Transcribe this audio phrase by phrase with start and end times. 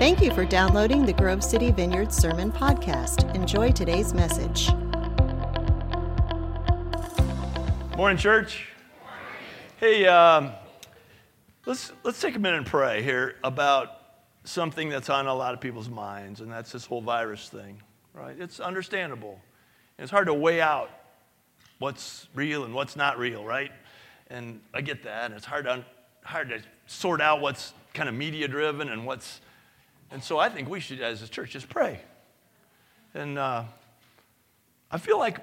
[0.00, 3.34] Thank you for downloading the Grove City Vineyard Sermon Podcast.
[3.34, 4.70] Enjoy today's message.
[7.98, 8.66] Morning, church.
[9.76, 10.52] Hey, um,
[11.66, 13.90] let's let's take a minute and pray here about
[14.44, 17.82] something that's on a lot of people's minds, and that's this whole virus thing.
[18.14, 18.36] Right?
[18.40, 19.38] It's understandable.
[19.98, 20.88] It's hard to weigh out
[21.78, 23.70] what's real and what's not real, right?
[24.28, 25.30] And I get that.
[25.32, 25.84] It's hard to
[26.24, 29.42] hard to sort out what's kind of media driven and what's.
[30.10, 32.00] And so I think we should, as a church, just pray.
[33.14, 33.64] And uh,
[34.90, 35.38] I feel like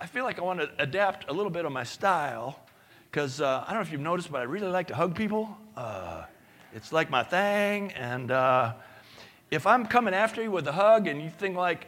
[0.00, 2.60] I feel like I want to adapt a little bit of my style
[3.10, 5.56] because uh, I don't know if you've noticed, but I really like to hug people.
[5.76, 6.24] Uh,
[6.72, 7.90] it's like my thing.
[7.92, 8.74] And uh,
[9.50, 11.86] if I'm coming after you with a hug and you think like,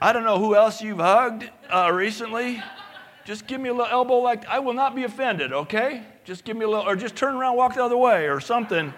[0.00, 2.62] I don't know who else you've hugged uh, recently,
[3.24, 6.02] just give me a little elbow like, I will not be offended, okay?
[6.24, 8.92] Just give me a little, or just turn around, walk the other way or something.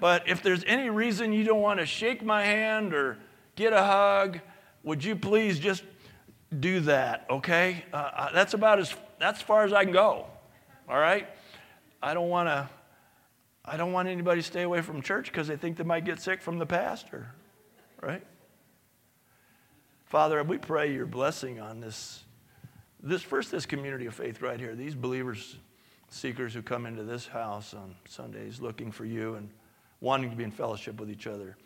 [0.00, 3.18] But if there's any reason you don't want to shake my hand or
[3.54, 4.40] get a hug,
[4.82, 5.84] would you please just
[6.58, 7.84] do that, okay?
[7.92, 10.26] Uh, uh, that's about as that's far as I can go.
[10.88, 11.28] All right?
[12.02, 12.68] I don't want to
[13.64, 16.20] I don't want anybody to stay away from church because they think they might get
[16.20, 17.30] sick from the pastor,
[18.00, 18.24] right?
[20.06, 22.24] Father, we pray your blessing on this
[23.02, 24.74] this first this community of faith right here.
[24.74, 25.56] These believers
[26.08, 29.48] seekers who come into this house on Sundays looking for you and
[30.00, 31.56] wanting to be in fellowship with each other.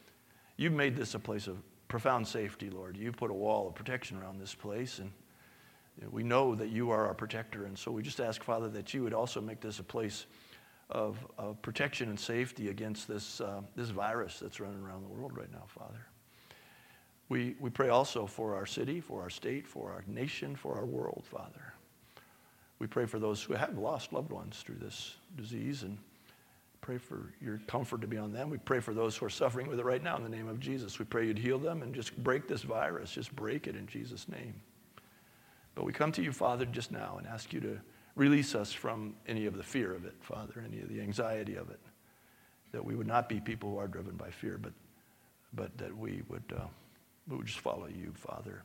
[0.57, 2.97] You've made this a place of profound safety, Lord.
[2.97, 5.11] You put a wall of protection around this place, and
[6.11, 7.67] we know that you are our protector.
[7.67, 10.27] And so we just ask, Father, that you would also make this a place
[10.91, 15.37] of, of protection and safety against this, uh, this virus that's running around the world
[15.37, 16.07] right now, Father.
[17.29, 20.85] We, we pray also for our city, for our state, for our nation, for our
[20.85, 21.73] world, Father.
[22.79, 25.97] We pray for those who have lost loved ones through this disease and
[26.85, 28.51] pray for your comfort to be on them.
[28.51, 30.61] We pray for those who are suffering with it right now in the name of
[30.61, 30.99] Jesus.
[30.99, 33.11] We pray you'd heal them and just break this virus.
[33.11, 34.53] Just break it in Jesus' name.
[35.75, 37.81] But we come to you, Father, just now and ask you to
[38.17, 41.71] release us from any of the fear of it, Father, any of the anxiety of
[41.71, 41.81] it.
[42.73, 44.75] That we would not be people who are driven by fear, but,
[45.55, 46.67] but that we would, uh,
[47.29, 48.63] we would just follow you, Father.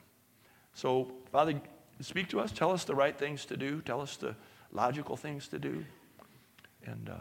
[0.74, 1.54] So, Father,
[2.02, 2.52] speak to us.
[2.52, 3.82] Tell us the right things to do.
[3.82, 4.36] Tell us the
[4.74, 5.86] logical things to do.
[6.86, 7.16] And uh,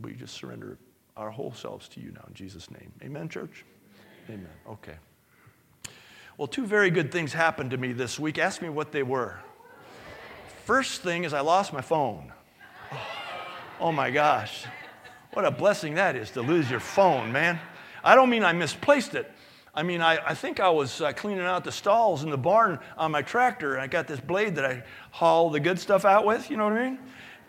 [0.00, 0.78] we just surrender
[1.16, 2.92] our whole selves to you now in Jesus' name.
[3.02, 3.64] Amen, church?
[4.28, 4.48] Amen.
[4.68, 4.94] Okay.
[6.36, 8.38] Well, two very good things happened to me this week.
[8.38, 9.40] Ask me what they were.
[10.64, 12.32] First thing is I lost my phone.
[12.92, 12.96] Oh,
[13.80, 14.64] oh my gosh.
[15.32, 17.58] What a blessing that is to lose your phone, man.
[18.04, 19.30] I don't mean I misplaced it.
[19.74, 22.78] I mean, I, I think I was uh, cleaning out the stalls in the barn
[22.96, 26.24] on my tractor, and I got this blade that I haul the good stuff out
[26.24, 26.98] with, you know what I mean?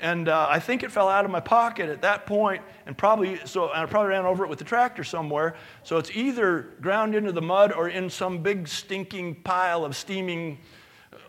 [0.01, 3.39] And uh, I think it fell out of my pocket at that point, and probably
[3.45, 5.55] so I probably ran over it with the tractor somewhere.
[5.83, 10.59] So it's either ground into the mud or in some big stinking pile of steaming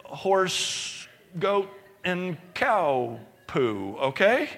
[0.05, 1.69] horse, goat,
[2.05, 3.97] and cow poo.
[3.99, 4.49] Okay.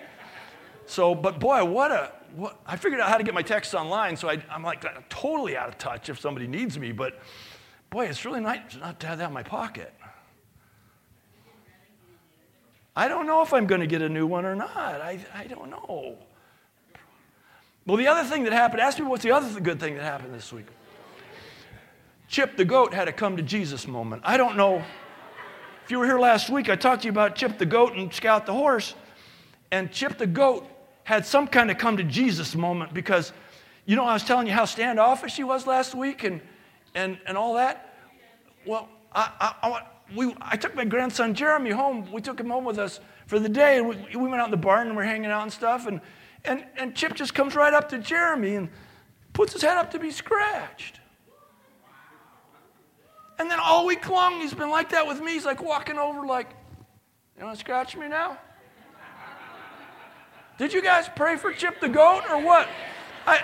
[0.86, 4.16] So, but boy, what a what, I figured out how to get my texts online,
[4.16, 6.92] so I, am like totally out of touch if somebody needs me.
[6.92, 7.20] But
[7.90, 9.92] boy, it's really nice not to have that in my pocket.
[12.94, 14.76] I don't know if I'm going to get a new one or not.
[14.76, 16.16] I, I don't know.
[17.86, 20.34] Well, the other thing that happened, ask me what's the other good thing that happened
[20.34, 20.66] this week.
[22.28, 24.22] Chip the goat had a come to Jesus moment.
[24.24, 24.84] I don't know.
[25.84, 28.12] If you were here last week, I talked to you about Chip the goat and
[28.12, 28.94] Scout the horse.
[29.70, 30.68] And Chip the goat
[31.04, 33.32] had some kind of come to Jesus moment because,
[33.86, 36.40] you know, I was telling you how standoffish he was last week and,
[36.94, 37.98] and, and all that.
[38.64, 39.82] Well, I, I,
[40.14, 42.10] we, I took my grandson Jeremy home.
[42.12, 44.56] We took him home with us for the day, we, we went out in the
[44.56, 45.86] barn and we're hanging out and stuff.
[45.86, 46.02] And,
[46.44, 48.68] and, and Chip just comes right up to Jeremy and
[49.32, 51.00] puts his head up to be scratched.
[53.38, 55.32] And then all week long, he's been like that with me.
[55.32, 56.50] He's like walking over, like,
[57.38, 58.38] You want to scratch me now?
[60.58, 62.68] Did you guys pray for Chip the goat or what?
[63.26, 63.42] I,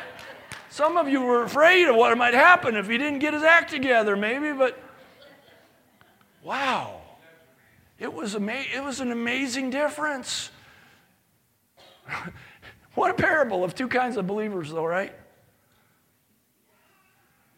[0.69, 3.71] some of you were afraid of what might happen if he didn't get his act
[3.71, 4.79] together, maybe, but
[6.49, 7.03] Wow.
[7.99, 10.51] It was, ama- it was an amazing difference.
[12.95, 15.13] what a parable of two kinds of believers, though, right?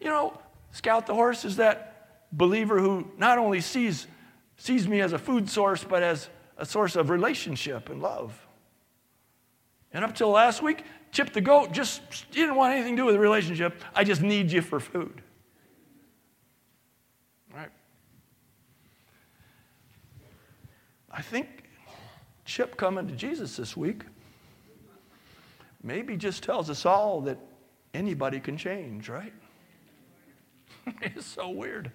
[0.00, 0.36] You know,
[0.72, 4.08] Scout the horse is that believer who not only sees,
[4.56, 6.28] sees me as a food source, but as
[6.58, 8.44] a source of relationship and love.
[9.92, 10.82] And up till last week,
[11.12, 13.80] Chip the goat just didn't want anything to do with the relationship.
[13.94, 15.22] I just need you for food.
[21.10, 21.64] I think
[22.44, 24.02] Chip coming to Jesus this week
[25.82, 27.38] maybe just tells us all that
[27.94, 29.32] anybody can change, right?
[31.02, 31.90] it's so weird.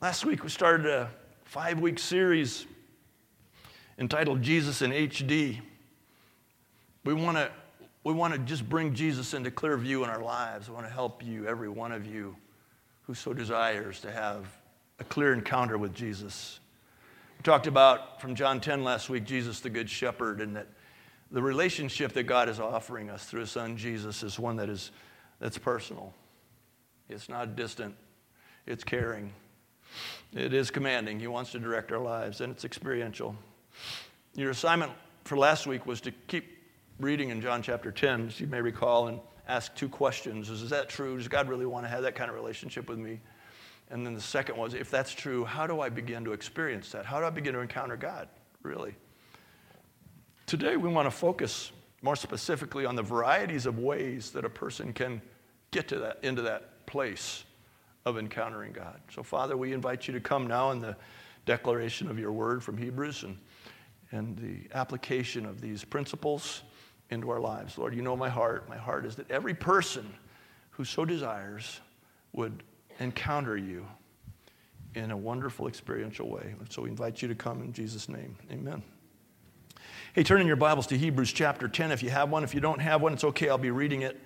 [0.00, 1.10] Last week we started a
[1.44, 2.66] five week series
[3.98, 5.60] entitled Jesus in HD.
[7.04, 7.50] We want to
[8.04, 10.68] we want to just bring Jesus into clear view in our lives.
[10.68, 12.36] I want to help you, every one of you
[13.02, 14.44] who so desires to have
[15.02, 16.60] a clear encounter with Jesus.
[17.36, 20.68] We talked about from John 10 last week, Jesus the Good Shepherd, and that
[21.32, 24.92] the relationship that God is offering us through His Son Jesus is one that is
[25.40, 26.14] that's personal.
[27.08, 27.96] It's not distant.
[28.64, 29.32] It's caring.
[30.32, 31.18] It is commanding.
[31.18, 33.34] He wants to direct our lives, and it's experiential.
[34.36, 34.92] Your assignment
[35.24, 36.44] for last week was to keep
[37.00, 40.48] reading in John chapter 10, as you may recall, and ask two questions.
[40.48, 41.16] Is, is that true?
[41.16, 43.18] Does God really want to have that kind of relationship with me?
[43.92, 47.04] And then the second was, if that's true, how do I begin to experience that?
[47.04, 48.26] How do I begin to encounter God,
[48.62, 48.94] really?
[50.46, 54.94] Today, we want to focus more specifically on the varieties of ways that a person
[54.94, 55.20] can
[55.72, 57.44] get to that, into that place
[58.06, 58.98] of encountering God.
[59.10, 60.96] So, Father, we invite you to come now in the
[61.44, 63.38] declaration of your word from Hebrews and,
[64.10, 66.62] and the application of these principles
[67.10, 67.76] into our lives.
[67.76, 68.70] Lord, you know my heart.
[68.70, 70.10] My heart is that every person
[70.70, 71.80] who so desires
[72.32, 72.62] would
[72.98, 73.86] encounter you
[74.94, 76.54] in a wonderful experiential way.
[76.68, 78.36] So we invite you to come in Jesus' name.
[78.50, 78.82] Amen.
[80.14, 82.44] Hey, turn in your Bibles to Hebrews chapter 10 if you have one.
[82.44, 83.48] If you don't have one, it's okay.
[83.48, 84.20] I'll be reading it.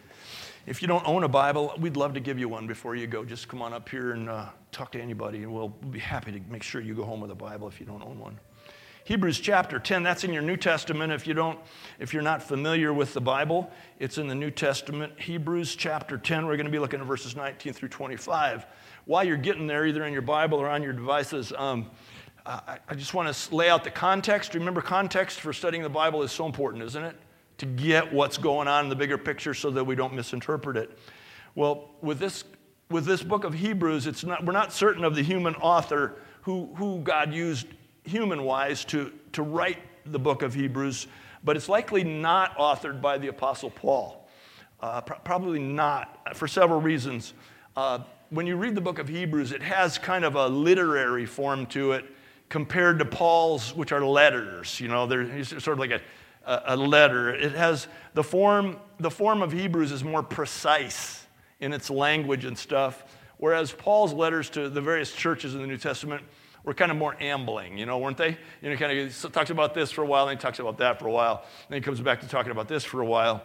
[0.67, 3.25] If you don't own a Bible, we'd love to give you one before you go.
[3.25, 6.41] Just come on up here and uh, talk to anybody, and we'll be happy to
[6.51, 8.37] make sure you go home with a Bible if you don't own one.
[9.07, 11.13] Hebrews chapter 10, that's in your New Testament.
[11.13, 11.61] If you don't,
[12.01, 13.71] if you're not familiar with the Bible,
[14.01, 15.13] it's in the New Testament.
[15.21, 18.67] Hebrews chapter 10, we're going to be looking at verses 19 through 25.
[19.05, 21.89] While you're getting there, either in your Bible or on your devices, um,
[22.45, 24.55] I, I just want to lay out the context.
[24.55, 27.17] Remember, context for studying the Bible is so important, isn't it?
[27.59, 30.99] To get what's going on in the bigger picture so that we don't misinterpret it.
[31.55, 32.43] Well, with this,
[32.91, 36.75] with this book of Hebrews, it's not, we're not certain of the human author who,
[36.75, 37.69] who God used
[38.07, 41.07] human wise to, to write the book of Hebrews,
[41.45, 44.29] but it's likely not authored by the Apostle Paul.
[44.81, 47.35] Uh, pr- probably not, for several reasons.
[47.77, 48.01] Uh,
[48.31, 51.93] when you read the book of Hebrews, it has kind of a literary form to
[51.93, 52.05] it
[52.49, 54.81] compared to Paul's, which are letters.
[54.81, 57.35] You know, they're sort of like a, a letter.
[57.35, 61.27] It has the form, the form of Hebrews is more precise
[61.61, 63.05] in its language and stuff,
[63.39, 66.23] whereas Paul's letters to the various churches in the New Testament
[66.67, 68.37] were kind of more ambling, you know, weren't they?
[68.61, 70.99] You know, kind of talks about this for a while, then he talks about that
[70.99, 73.43] for a while, then he comes back to talking about this for a while.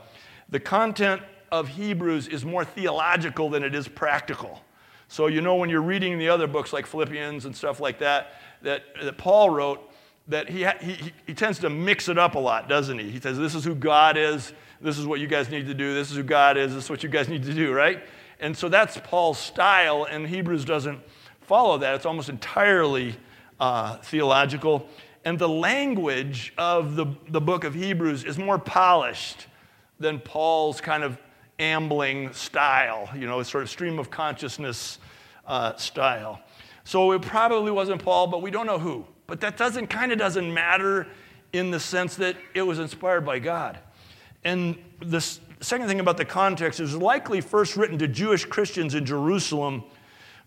[0.50, 1.22] The content
[1.52, 4.62] of Hebrews is more theological than it is practical.
[5.08, 8.34] So, you know, when you're reading the other books like Philippians and stuff like that,
[8.64, 9.92] that, that Paul wrote,
[10.28, 13.12] that he, he, he tends to mix it up a lot, doesn't he?
[13.12, 14.54] He says, This is who God is.
[14.80, 15.94] This is what you guys need to do.
[15.94, 16.74] This is who God is.
[16.74, 18.04] This is what you guys need to do, right?
[18.40, 21.00] And so that's Paul's style, and Hebrews doesn't
[21.52, 21.96] follow that.
[21.96, 23.14] It's almost entirely
[23.60, 24.88] uh, theological.
[25.26, 29.48] And the language of the, the book of Hebrews is more polished
[30.00, 31.18] than Paul's kind of
[31.60, 35.00] ambling style, you know, sort of stream of consciousness
[35.46, 36.40] uh, style.
[36.86, 39.06] So it probably wasn't Paul, but we don't know who.
[39.28, 41.06] But that doesn't kind of doesn't matter
[41.52, 43.78] in the sense that it was inspired by God.
[44.46, 49.06] And the second thing about the context is likely first written to Jewish Christians in
[49.06, 49.84] Jerusalem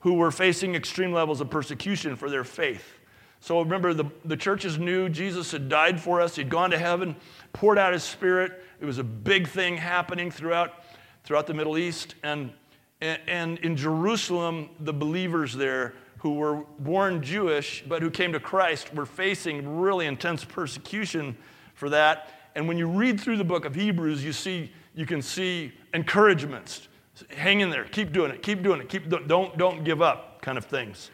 [0.05, 2.85] who were facing extreme levels of persecution for their faith.
[3.41, 7.17] So remember, the, the churches knew Jesus had died for us, he'd gone to heaven,
[7.55, 8.63] poured out his spirit.
[8.83, 10.85] It was a big thing happening throughout,
[11.25, 12.17] throughout the Middle East.
[12.23, 12.53] And,
[13.01, 18.93] and in Jerusalem, the believers there who were born Jewish but who came to Christ
[18.93, 21.35] were facing really intense persecution
[21.73, 22.29] for that.
[22.55, 26.89] And when you read through the book of Hebrews, you see you can see encouragements
[27.37, 30.59] hang in there, keep doing it, keep doing it, keep don't don't give up, kind
[30.59, 31.11] of things.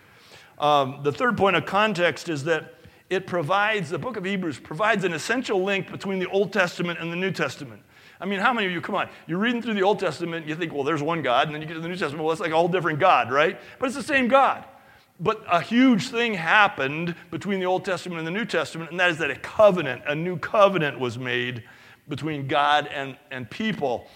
[0.58, 2.74] Um, the third point of context is that
[3.08, 7.10] it provides the book of Hebrews provides an essential link between the Old Testament and
[7.10, 7.82] the New Testament.
[8.20, 10.54] I mean, how many of you, come on, you're reading through the Old Testament, you
[10.54, 12.40] think, well, there's one God, and then you get to the New Testament, well, it's
[12.40, 13.58] like a whole different God, right?
[13.78, 14.64] But it's the same God.
[15.18, 19.10] But a huge thing happened between the Old Testament and the New Testament, and that
[19.10, 21.64] is that a covenant, a new covenant was made
[22.08, 24.06] between God and, and people.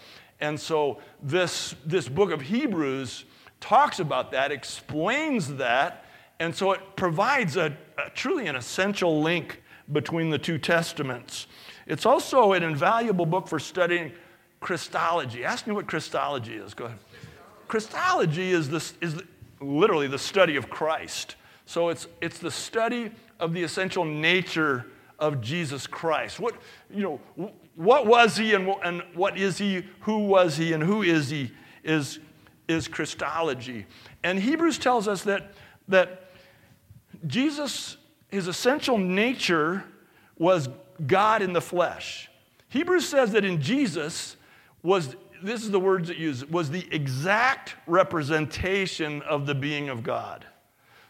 [0.44, 3.24] And so this, this book of Hebrews
[3.60, 6.04] talks about that, explains that,
[6.38, 11.46] and so it provides a, a, truly an essential link between the two testaments.
[11.86, 14.12] It's also an invaluable book for studying
[14.60, 15.46] Christology.
[15.46, 16.74] Ask me what Christology is.
[16.74, 16.98] Go ahead.
[17.66, 19.22] Christology is, this, is
[19.62, 21.36] literally the study of Christ.
[21.64, 24.84] So it's, it's the study of the essential nature
[25.18, 26.38] of Jesus Christ.
[26.38, 26.54] What,
[26.90, 27.02] you
[27.38, 29.84] know, what was he and, and what is he?
[30.00, 31.50] Who was he and who is he?
[31.82, 32.18] Is,
[32.68, 33.86] is Christology.
[34.22, 35.52] And Hebrews tells us that,
[35.88, 36.30] that
[37.26, 37.96] Jesus,
[38.30, 39.84] his essential nature
[40.38, 40.68] was
[41.06, 42.30] God in the flesh.
[42.68, 44.36] Hebrews says that in Jesus
[44.82, 50.02] was, this is the words it uses, was the exact representation of the being of
[50.02, 50.44] God.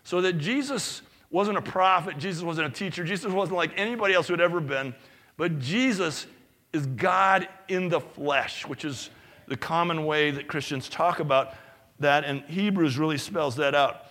[0.02, 4.28] So that Jesus wasn't a prophet, Jesus wasn't a teacher, Jesus wasn't like anybody else
[4.28, 4.94] who had ever been,
[5.36, 6.26] but Jesus
[6.74, 9.10] is God in the flesh, which is
[9.46, 11.54] the common way that Christians talk about
[12.00, 14.06] that, and Hebrews really spells that out.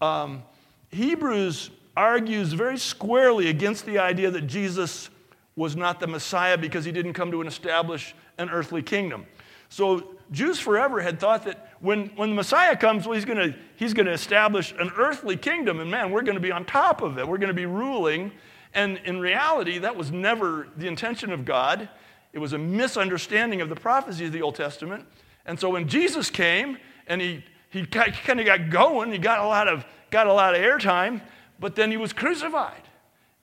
[0.00, 0.42] Um,
[0.90, 5.10] Hebrews argues very squarely against the idea that Jesus
[5.54, 9.26] was not the Messiah because he didn't come to establish an earthly kingdom.
[9.68, 13.94] So Jews forever had thought that when, when the Messiah comes, well, he's going he's
[13.94, 17.28] to establish an earthly kingdom, and man, we're going to be on top of it.
[17.28, 18.32] We're going to be ruling.
[18.74, 21.88] And in reality, that was never the intention of God.
[22.32, 25.06] It was a misunderstanding of the prophecies of the Old Testament.
[25.46, 29.46] And so when Jesus came and he, he kind of got going, he got a
[29.46, 31.20] lot of, got a lot of airtime,
[31.58, 32.82] but then he was crucified.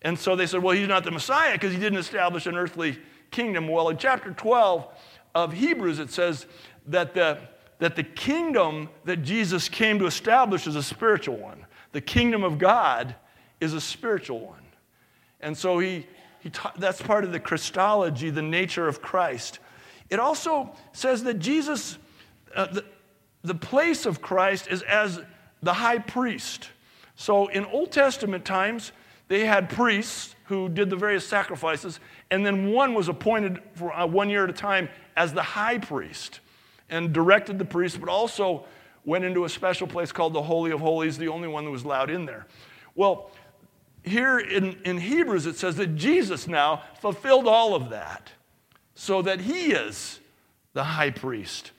[0.02, 2.98] And so they said, well, he's not the Messiah because he didn't establish an earthly
[3.32, 3.68] kingdom.
[3.68, 4.88] Well, in chapter 12
[5.36, 6.46] of Hebrews, it says
[6.88, 7.40] that the,
[7.80, 11.66] that the kingdom that Jesus came to establish is a spiritual one.
[11.92, 13.16] The kingdom of God
[13.60, 14.64] is a spiritual one.
[15.40, 16.06] And so he
[16.50, 19.60] ta- that's part of the Christology, the nature of Christ.
[20.10, 21.98] It also says that Jesus,
[22.56, 22.86] uh, the,
[23.44, 25.20] the place of Christ is as
[25.62, 26.70] the high priest.
[27.16, 28.92] So in Old Testament times,
[29.28, 32.00] they had priests who did the various sacrifices,
[32.32, 35.78] and then one was appointed for uh, one year at a time as the high
[35.78, 36.40] priest
[36.90, 38.66] and directed the priests, but also
[39.04, 41.84] went into a special place called the Holy of Holies, the only one that was
[41.84, 42.46] allowed in there.
[42.96, 43.32] Well,
[44.08, 48.32] here in, in Hebrews, it says that Jesus now fulfilled all of that
[48.96, 50.20] so that he is
[50.74, 51.72] the high priest.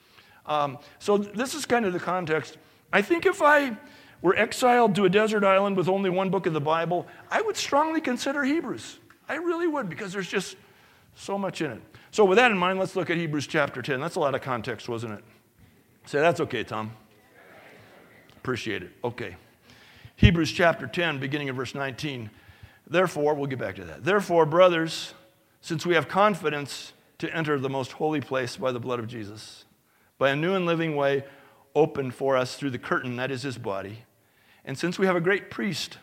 [0.47, 2.57] Um, so, this is kind of the context.
[2.93, 3.77] I think if I
[4.23, 7.57] were exiled to a desert island with only one book of the Bible, I would
[7.57, 8.99] strongly consider Hebrews.
[9.29, 10.57] I really would because there's just
[11.15, 11.83] so much in it.
[12.11, 14.01] So, with that in mind, let's look at Hebrews chapter 10.
[14.01, 15.25] That's a lot of context, wasn't it?
[16.07, 16.93] Say, that's okay, Tom.
[18.39, 18.93] Appreciate it.
[19.05, 19.37] Okay.
[20.19, 22.29] Hebrews chapter 10, beginning of verse 19.
[22.89, 24.03] Therefore, we'll get back to that.
[24.03, 25.15] Therefore, brothers,
[25.61, 29.65] since we have confidence to enter the most holy place by the blood of Jesus,
[30.19, 31.23] by a new and living way
[31.73, 34.01] opened for us through the curtain that is his body,
[34.65, 35.99] and since we have a great priest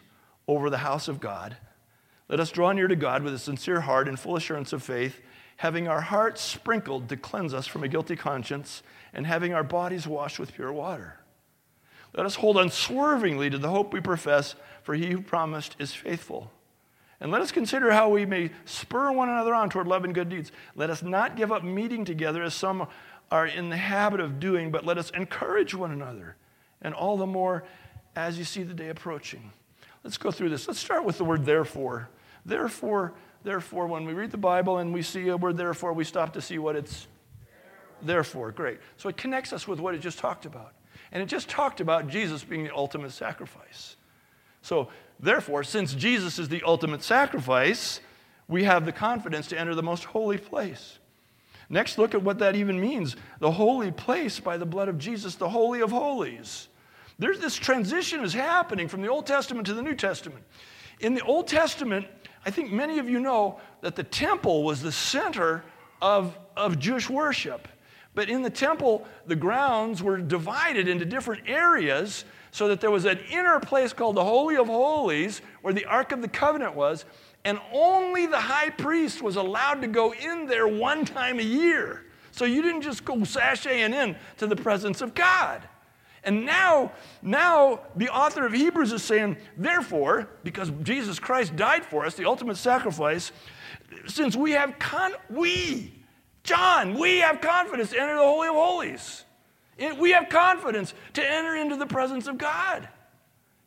[0.47, 1.57] over the house of God,
[2.29, 5.19] let us draw near to God with a sincere heart and full assurance of faith,
[5.57, 8.81] having our hearts sprinkled to cleanse us from a guilty conscience,
[9.13, 11.19] and having our bodies washed with pure water.
[12.15, 16.51] Let us hold unswervingly to the hope we profess, for he who promised is faithful.
[17.19, 20.29] And let us consider how we may spur one another on toward love and good
[20.29, 20.51] deeds.
[20.75, 22.87] Let us not give up meeting together as some
[23.31, 26.35] are in the habit of doing, but let us encourage one another,
[26.81, 27.63] and all the more
[28.15, 29.51] as you see the day approaching.
[30.03, 30.67] Let's go through this.
[30.67, 32.09] Let's start with the word therefore.
[32.45, 36.33] Therefore, therefore, when we read the Bible and we see a word therefore, we stop
[36.33, 37.07] to see what it's
[38.03, 38.51] therefore.
[38.51, 38.79] Great.
[38.97, 40.74] So it connects us with what it just talked about.
[41.11, 43.95] And it just talked about Jesus being the ultimate sacrifice.
[44.61, 47.99] So, therefore, since Jesus is the ultimate sacrifice,
[48.47, 50.99] we have the confidence to enter the most holy place.
[51.69, 55.35] Next, look at what that even means the holy place by the blood of Jesus,
[55.35, 56.67] the Holy of Holies.
[57.17, 60.43] There's this transition is happening from the Old Testament to the New Testament.
[60.99, 62.07] In the Old Testament,
[62.45, 65.63] I think many of you know that the temple was the center
[66.01, 67.67] of, of Jewish worship.
[68.15, 73.03] But in the temple, the grounds were divided into different areas so that there was
[73.03, 77.03] an inner place called the Holy of Holies where the Ark of the Covenant was,
[77.43, 82.05] and only the high priest was allowed to go in there one time a year.
[82.31, 85.67] So you didn't just go sashaying in to the presence of God.
[86.23, 86.91] And now,
[87.21, 92.25] now the author of Hebrews is saying, therefore, because Jesus Christ died for us, the
[92.25, 93.31] ultimate sacrifice,
[94.07, 95.93] since we have con we,
[96.45, 99.25] John, we have confidence to enter the Holy of Holies.
[99.99, 102.87] We have confidence to enter into the presence of God.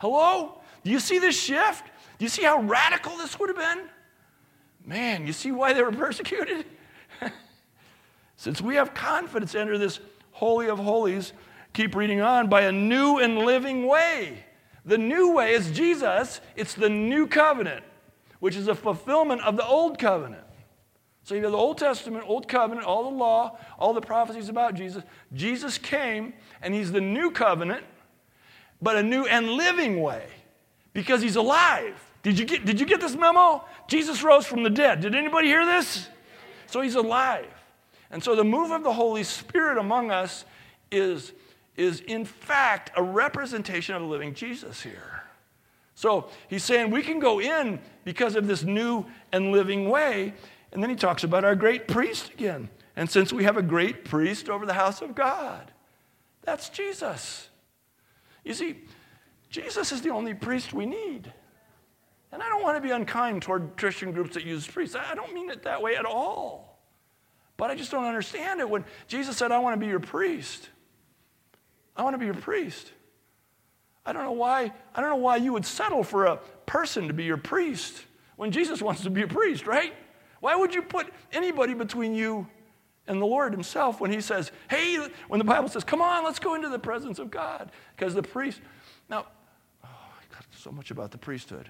[0.01, 0.61] Hello?
[0.85, 1.85] Do you see this shift?
[2.19, 3.85] Do you see how radical this would have been?
[4.87, 6.65] Man, you see why they were persecuted?
[8.37, 9.99] Since we have confidence to enter this
[10.31, 11.33] Holy of Holies,
[11.73, 14.45] keep reading on, by a new and living way.
[14.85, 17.85] The new way is Jesus, it's the new covenant,
[18.39, 20.45] which is a fulfillment of the old covenant.
[21.29, 24.73] So you have the Old Testament, Old Covenant, all the law, all the prophecies about
[24.73, 25.03] Jesus.
[25.35, 26.33] Jesus came,
[26.63, 27.85] and he's the new covenant,
[28.81, 30.25] but a new and living way
[30.95, 32.03] because he's alive.
[32.23, 33.63] Did you get, did you get this memo?
[33.89, 35.03] Jesus rose from the dead.
[35.03, 36.09] Did anybody hear this?
[36.65, 37.53] So he's alive.
[38.11, 40.47] And so the move of the Holy Spirit among us
[40.91, 41.35] is,
[41.77, 45.25] is in fact a representation of the living Jesus here.
[45.95, 50.33] So he's saying we can go in because of this new and living way.
[50.73, 52.69] And then he talks about our great priest again.
[52.97, 55.73] And since we have a great priest over the house of God,
[56.43, 57.49] that's Jesus.
[58.45, 58.77] You see,
[59.51, 61.33] Jesus is the only priest we need.
[62.33, 64.97] And I don't want to be unkind toward Christian groups that use priests.
[64.97, 66.79] I don't mean it that way at all.
[67.57, 70.69] But I just don't understand it when Jesus said, I want to be your priest.
[71.97, 72.93] I want to be your priest.
[74.07, 77.15] I don't know why, I don't know why you would settle for a person to
[77.15, 78.05] be your priest
[78.37, 79.93] when Jesus wants to be a priest, right?
[80.41, 82.47] Why would you put anybody between you
[83.07, 86.39] and the Lord Himself when He says, hey, when the Bible says, come on, let's
[86.39, 87.71] go into the presence of God?
[87.97, 88.61] Because the priest,
[89.09, 89.27] now,
[89.85, 91.69] oh, I got so much about the priesthood.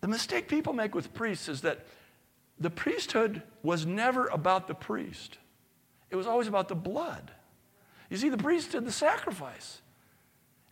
[0.00, 1.84] The mistake people make with priests is that
[2.60, 5.38] the priesthood was never about the priest,
[6.10, 7.30] it was always about the blood.
[8.08, 9.82] You see, the priest did the sacrifice.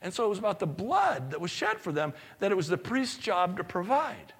[0.01, 2.69] And so it was about the blood that was shed for them that it was
[2.69, 4.33] the priest's job to provide.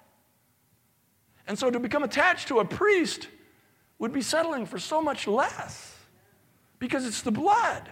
[1.47, 3.29] And so to become attached to a priest
[3.99, 5.95] would be settling for so much less
[6.79, 7.89] because it's the blood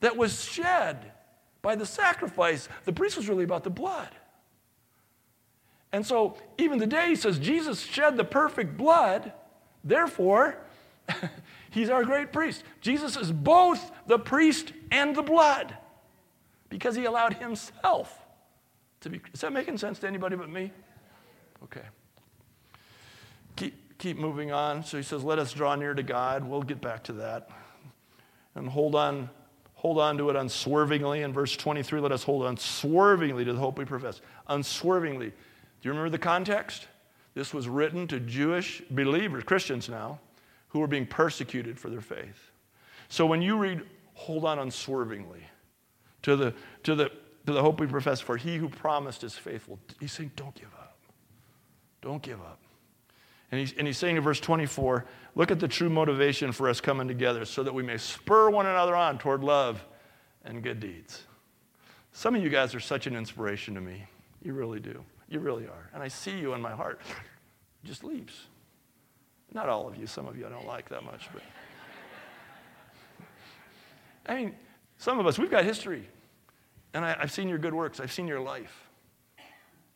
[0.00, 1.12] that was shed
[1.62, 2.68] by the sacrifice.
[2.84, 4.10] The priest was really about the blood.
[5.92, 9.32] And so, even today, he says Jesus shed the perfect blood,
[9.82, 10.56] therefore,
[11.70, 12.62] he's our great priest.
[12.80, 15.76] Jesus is both the priest and the blood
[16.68, 18.16] because he allowed himself
[19.00, 19.20] to be.
[19.32, 20.70] Is that making sense to anybody but me?
[21.64, 21.82] Okay.
[24.00, 24.84] Keep, moving on.
[24.84, 26.44] So he says, Let us draw near to God.
[26.44, 27.48] We'll get back to that.
[28.54, 29.30] And hold on
[29.80, 31.22] hold on to it unswervingly.
[31.22, 34.20] In verse 23, let us hold unswervingly to the hope we profess.
[34.48, 35.30] Unswervingly.
[35.30, 35.34] Do
[35.80, 36.86] you remember the context?
[37.32, 40.20] This was written to Jewish believers, Christians now,
[40.68, 42.50] who were being persecuted for their faith.
[43.08, 43.80] So when you read,
[44.12, 45.44] hold on unswervingly
[46.24, 47.10] to the, to the,
[47.46, 50.74] to the hope we profess, for he who promised is faithful, he's saying, don't give
[50.78, 50.98] up.
[52.02, 52.60] Don't give up.
[53.50, 56.80] And he's, and he's saying in verse 24, look at the true motivation for us
[56.80, 59.84] coming together so that we may spur one another on toward love
[60.44, 61.24] and good deeds.
[62.12, 64.04] Some of you guys are such an inspiration to me.
[64.42, 65.04] You really do.
[65.28, 65.90] You really are.
[65.92, 67.00] And I see you in my heart.
[67.82, 68.46] It just leaps.
[69.52, 71.42] Not all of you, some of you I don't like that much, but.
[74.26, 74.54] I mean,
[74.98, 76.06] some of us, we've got history.
[76.94, 78.89] And I, have seen your good works, I've seen your life.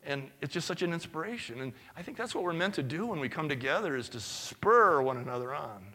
[0.06, 1.60] And it's just such an inspiration.
[1.60, 4.20] And I think that's what we're meant to do when we come together is to
[4.20, 5.94] spur one another on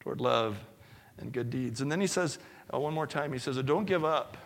[0.00, 0.58] toward love
[1.18, 1.80] and good deeds.
[1.80, 2.38] And then he says,
[2.72, 4.36] uh, one more time, he says, Don't give up.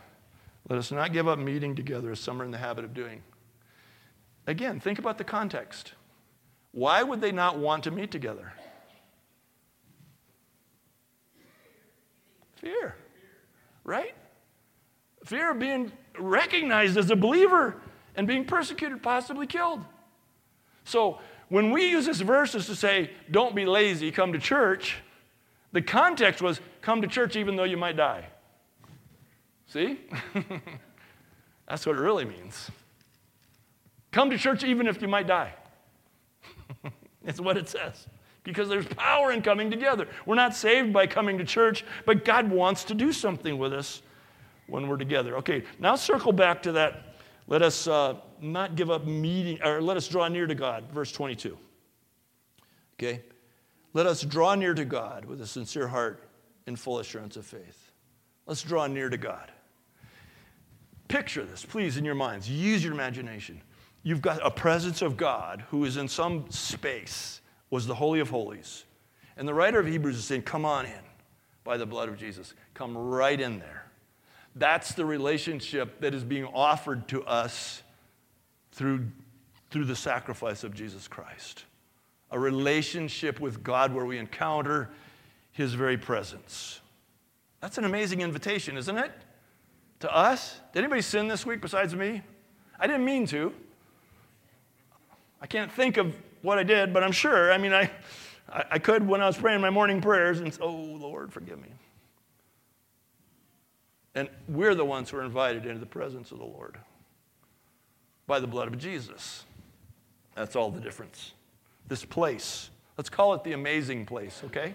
[0.68, 3.22] Let us not give up meeting together as some are in the habit of doing.
[4.46, 5.94] Again, think about the context.
[6.72, 8.52] Why would they not want to meet together?
[12.56, 12.96] Fear,
[13.84, 14.14] right?
[15.24, 17.80] Fear of being recognized as a believer
[18.16, 19.84] and being persecuted, possibly killed.
[20.84, 24.98] So when we use this verses to say, don't be lazy, come to church,
[25.72, 28.26] the context was, come to church even though you might die.
[29.68, 30.00] See?
[31.68, 32.70] That's what it really means.
[34.12, 35.54] Come to church even if you might die.
[37.26, 38.06] It's what it says.
[38.44, 40.06] Because there's power in coming together.
[40.24, 44.00] We're not saved by coming to church, but God wants to do something with us
[44.68, 45.36] when we're together.
[45.38, 47.15] Okay, now circle back to that.
[47.46, 51.12] Let us uh, not give up meeting, or let us draw near to God, verse
[51.12, 51.56] 22.
[52.94, 53.22] Okay?
[53.92, 56.28] Let us draw near to God with a sincere heart
[56.66, 57.92] in full assurance of faith.
[58.46, 59.50] Let's draw near to God.
[61.08, 62.50] Picture this, please, in your minds.
[62.50, 63.60] Use your imagination
[64.06, 68.30] you've got a presence of God who is in some space, was the Holy of
[68.30, 68.84] Holies.
[69.36, 71.00] And the writer of Hebrews is saying, Come on in
[71.64, 72.54] by the blood of Jesus.
[72.72, 73.85] Come right in there.
[74.56, 77.82] That's the relationship that is being offered to us
[78.72, 79.06] through,
[79.70, 81.66] through the sacrifice of Jesus Christ.
[82.30, 84.90] A relationship with God where we encounter
[85.52, 86.80] His very presence.
[87.60, 89.12] That's an amazing invitation, isn't it?
[90.00, 90.58] To us?
[90.72, 92.22] Did anybody sin this week besides me?
[92.78, 93.52] I didn't mean to.
[95.40, 97.52] I can't think of what I did, but I'm sure.
[97.52, 97.90] I mean, I,
[98.48, 101.68] I could when I was praying my morning prayers and, say, oh, Lord, forgive me.
[104.16, 106.78] And we're the ones who are invited into the presence of the Lord
[108.26, 109.44] by the blood of Jesus.
[110.34, 111.34] That's all the difference.
[111.86, 114.74] This place, let's call it the amazing place, okay?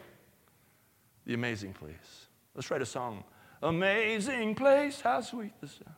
[1.26, 2.28] The amazing place.
[2.54, 3.24] Let's write a song.
[3.64, 5.96] Amazing place, how sweet the sound.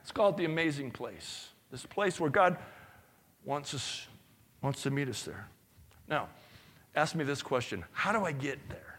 [0.00, 1.50] Let's call it the amazing place.
[1.70, 2.56] This place where God
[3.44, 4.06] wants us
[4.62, 5.46] wants to meet us there.
[6.08, 6.28] Now,
[6.94, 8.98] ask me this question How do I get there?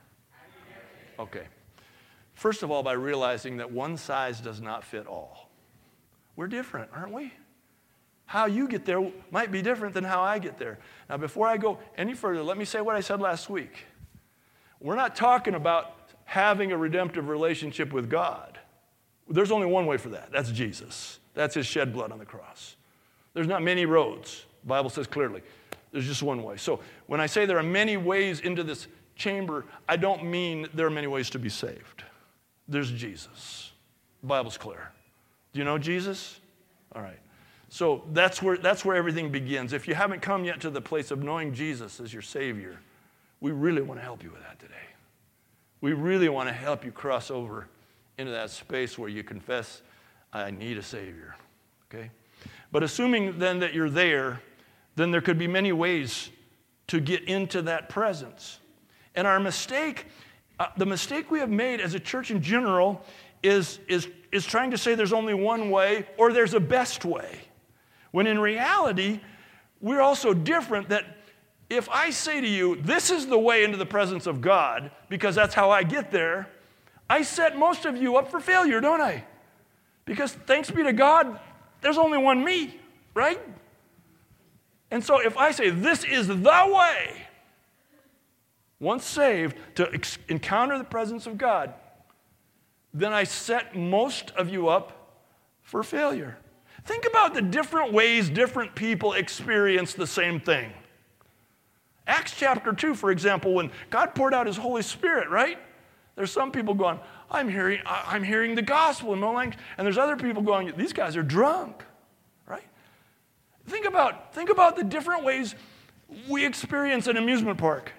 [1.20, 1.48] Okay.
[2.42, 5.48] First of all, by realizing that one size does not fit all.
[6.36, 7.32] We're different, aren't we?
[8.26, 10.80] How you get there might be different than how I get there.
[11.08, 13.86] Now, before I go any further, let me say what I said last week.
[14.80, 15.94] We're not talking about
[16.26, 18.58] having a redemptive relationship with God.
[19.30, 21.20] There's only one way for that that's Jesus.
[21.36, 22.76] That's his shed blood on the cross.
[23.36, 24.46] There's not many roads.
[24.64, 25.44] The Bible says clearly.
[25.92, 26.58] There's just one way.
[26.58, 30.88] So when I say there are many ways into this chamber, I don't mean there
[30.88, 32.04] are many ways to be saved.
[32.72, 33.72] There's Jesus.
[34.22, 34.92] The Bible's clear.
[35.54, 36.40] Do you know Jesus?
[36.96, 37.20] All right.
[37.68, 39.74] So that's where, that's where everything begins.
[39.74, 42.80] If you haven't come yet to the place of knowing Jesus as your Savior,
[43.42, 44.74] we really want to help you with that today.
[45.82, 47.68] We really want to help you cross over
[48.18, 49.82] into that space where you confess,
[50.32, 51.36] I need a Savior.
[51.90, 52.10] Okay?
[52.72, 54.42] But assuming then that you're there,
[54.96, 56.30] then there could be many ways
[56.88, 58.60] to get into that presence.
[59.16, 60.06] And our mistake,
[60.62, 63.04] uh, the mistake we have made as a church in general,
[63.42, 67.40] is, is, is trying to say there's only one way or there's a best way.
[68.12, 69.22] When in reality,
[69.80, 71.18] we're also different that
[71.72, 75.34] if I say to you, this is the way into the presence of God, because
[75.34, 76.48] that's how I get there,
[77.10, 79.24] I set most of you up for failure, don't I?
[80.06, 81.40] Because thanks be to God,
[81.82, 82.80] there's only one me,
[83.16, 83.42] right?
[84.92, 87.21] And so if I say, this is the way,
[88.82, 91.74] once saved, to ex- encounter the presence of God,
[92.94, 95.22] then I set most of you up
[95.62, 96.38] for failure.
[96.84, 100.74] Think about the different ways different people experience the same thing.
[102.08, 105.60] Acts chapter 2, for example, when God poured out his Holy Spirit, right?
[106.16, 109.60] There's some people going, I'm hearing, I'm hearing the gospel in my language.
[109.78, 111.86] And there's other people going, these guys are drunk,
[112.48, 112.66] right?
[113.68, 115.54] Think about, think about the different ways
[116.28, 117.94] we experience an amusement park.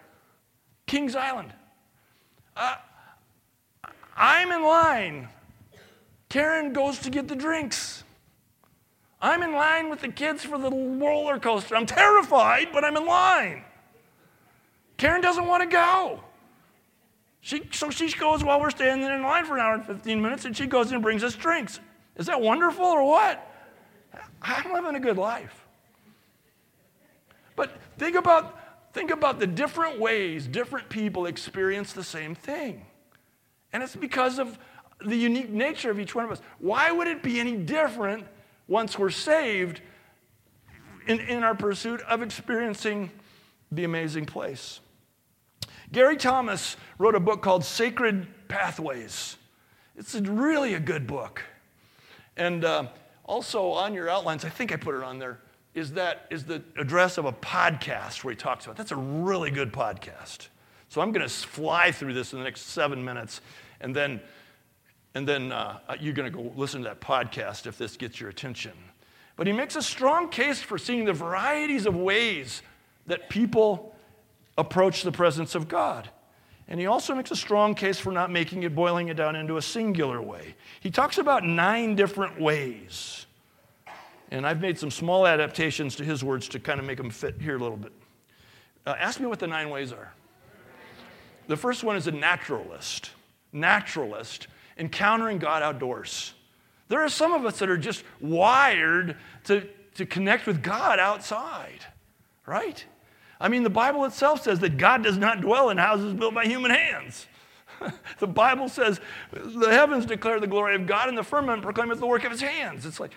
[0.93, 1.51] Kings Island.
[2.55, 2.77] Uh,
[4.15, 5.27] I'm in line.
[6.29, 8.05] Karen goes to get the drinks.
[9.19, 11.77] I'm in line with the kids for the roller coaster.
[11.77, 13.65] I'm terrified, but I'm in line.
[14.99, 16.21] Karen doesn't want to go.
[17.41, 20.45] She, so she goes while we're standing in line for an hour and 15 minutes,
[20.45, 21.81] and she goes and brings us drinks.
[22.17, 23.51] Is that wonderful or what?
[24.43, 25.65] I'm living a good life.
[27.57, 28.59] But think about,
[28.93, 32.85] think about the different ways different people experience the same thing.
[33.73, 34.59] And it's because of
[35.05, 36.41] the unique nature of each one of us.
[36.59, 38.27] Why would it be any different
[38.69, 39.81] once we're saved
[41.07, 43.11] in, in our pursuit of experiencing
[43.71, 44.81] the amazing place?
[45.91, 49.37] Gary Thomas wrote a book called Sacred Pathways.
[49.97, 51.43] It's a, really a good book.
[52.37, 52.87] And uh,
[53.25, 55.39] also on your outlines, I think I put it on there,
[55.75, 58.77] is that is the address of a podcast where he talks about.
[58.77, 60.49] That's a really good podcast.
[60.89, 63.41] So I'm going to fly through this in the next seven minutes,
[63.81, 64.21] and then,
[65.15, 68.29] and then uh, you're going to go listen to that podcast if this gets your
[68.29, 68.73] attention.
[69.37, 72.61] But he makes a strong case for seeing the varieties of ways
[73.07, 73.95] that people
[74.59, 76.11] approach the presence of God.
[76.69, 79.57] And he also makes a strong case for not making it, boiling it down into
[79.57, 80.55] a singular way.
[80.81, 83.27] He talks about nine different ways.
[84.33, 87.35] And I've made some small adaptations to his words to kind of make them fit
[87.39, 87.93] here a little bit.
[88.87, 90.11] Uh, ask me what the nine ways are.
[91.49, 93.11] The first one is a naturalist.
[93.53, 94.47] Naturalist,
[94.79, 96.33] encountering God outdoors.
[96.89, 101.85] There are some of us that are just wired to, to connect with God outside,
[102.47, 102.83] right?
[103.39, 106.47] I mean, the Bible itself says that God does not dwell in houses built by
[106.47, 107.27] human hands.
[108.19, 108.99] the Bible says
[109.31, 112.41] the heavens declare the glory of God and the firmament proclaimeth the work of his
[112.41, 112.87] hands.
[112.87, 113.13] It's like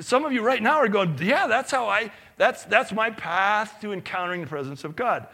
[0.00, 3.80] some of you right now are going, yeah, that's how I, that's, that's my path
[3.82, 5.26] to encountering the presence of God.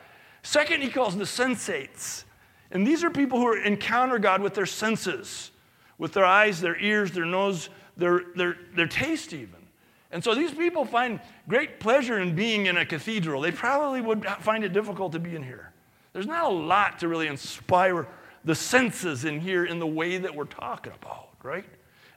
[0.42, 2.24] Second, he calls the sensates.
[2.70, 5.50] And these are people who encounter God with their senses,
[5.96, 9.56] with their eyes, their ears, their nose, their, their, their taste, even.
[10.10, 13.42] And so these people find great pleasure in being in a cathedral.
[13.42, 15.72] They probably would find it difficult to be in here.
[16.12, 18.06] There's not a lot to really inspire
[18.44, 21.66] the senses in here in the way that we're talking about, right?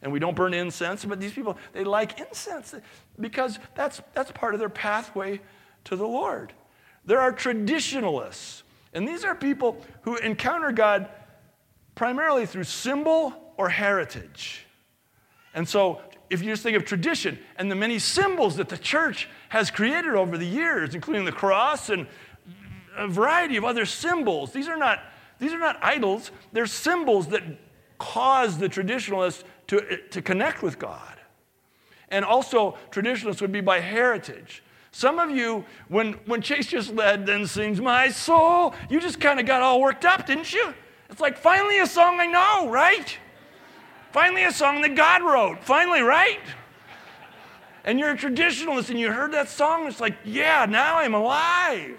[0.02, 2.74] And we don't burn incense, but these people, they like incense
[3.20, 5.40] because that's, that's part of their pathway
[5.86, 6.54] to the Lord.
[7.06, 11.10] There are traditionalists, and these are people who encounter God
[11.96, 14.66] primarily through symbol or heritage.
[15.54, 19.28] And so, if you just think of tradition and the many symbols that the church
[19.50, 22.08] has created over the years, including the cross and
[22.96, 25.04] a variety of other symbols, these are not,
[25.40, 27.44] these are not idols, they're symbols that
[28.00, 31.18] cause the traditionalists to, to connect with God.
[32.10, 34.64] And also, traditionalists would be by heritage.
[34.92, 39.40] Some of you, when, when Chase just led, then sings my soul, you just kind
[39.40, 40.74] of got all worked up, didn't you?
[41.10, 43.18] It's like, finally a song I know, right?
[44.12, 45.64] Finally a song that God wrote.
[45.64, 46.42] Finally, right?
[47.86, 51.98] And you're a traditionalist and you heard that song, it's like, yeah, now I'm alive.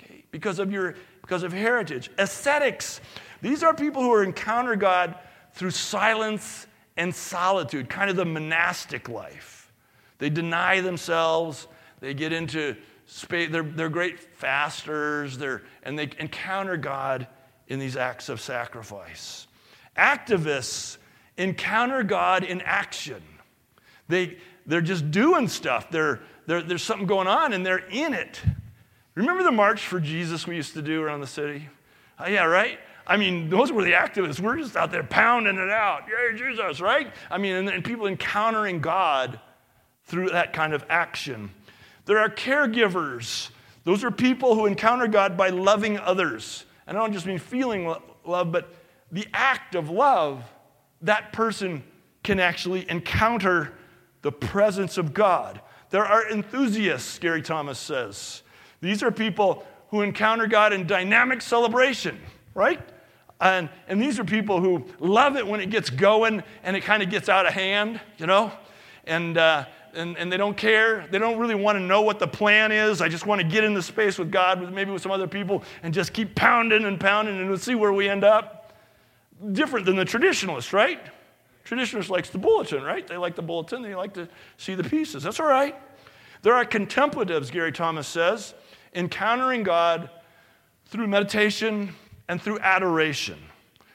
[0.00, 2.10] Okay, because of your because of heritage.
[2.18, 3.00] Ascetics,
[3.40, 5.14] these are people who encounter God
[5.52, 6.66] through silence
[6.96, 9.72] and solitude, kind of the monastic life.
[10.18, 11.66] They deny themselves,
[12.00, 12.76] they get into
[13.06, 17.26] space, they're, they're great fasters, they're, and they encounter God
[17.68, 19.46] in these acts of sacrifice.
[19.96, 20.98] Activists
[21.36, 23.22] encounter God in action.
[24.08, 25.90] They, they're just doing stuff.
[25.90, 28.40] They're, they're, there's something going on and they're in it.
[29.14, 31.68] Remember the March for Jesus we used to do around the city?
[32.18, 32.78] Uh, yeah, right?
[33.06, 34.40] I mean, those were the activists.
[34.40, 36.02] We're just out there pounding it out.
[36.08, 37.12] Yay, Jesus, right?
[37.30, 39.40] I mean, and, and people encountering God
[40.04, 41.50] through that kind of action.
[42.04, 43.50] There are caregivers.
[43.84, 46.64] Those are people who encounter God by loving others.
[46.86, 47.92] And I don't just mean feeling
[48.24, 48.74] love, but
[49.10, 50.44] the act of love,
[51.02, 51.82] that person
[52.22, 53.72] can actually encounter
[54.22, 55.60] the presence of God.
[55.90, 58.42] There are enthusiasts, Gary Thomas says.
[58.80, 62.18] These are people who encounter God in dynamic celebration,
[62.54, 62.80] right?
[63.40, 67.02] And, and these are people who love it when it gets going and it kind
[67.02, 68.52] of gets out of hand, you know?
[69.04, 71.06] And, uh, and, and they don't care.
[71.10, 73.02] They don't really want to know what the plan is.
[73.02, 75.64] I just want to get in the space with God, maybe with some other people,
[75.82, 78.72] and just keep pounding and pounding and we'll see where we end up.
[79.50, 81.00] Different than the traditionalists, right?
[81.64, 83.04] Traditionalist likes the bulletin, right?
[83.06, 85.24] They like the bulletin, they like to see the pieces.
[85.24, 85.74] That's all right.
[86.42, 88.54] There are contemplatives, Gary Thomas says,
[88.94, 90.10] encountering God
[90.86, 91.94] through meditation
[92.28, 93.38] and through adoration.